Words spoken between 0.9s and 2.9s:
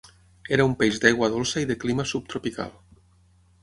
d'aigua dolça i de clima subtropical.